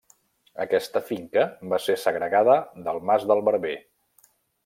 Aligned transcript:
Aquesta 0.63 1.01
finca 1.09 1.43
va 1.73 1.79
ser 1.83 1.97
segregada 2.05 2.57
del 2.87 3.01
mas 3.11 3.27
del 3.33 3.47
Barber. 3.51 3.77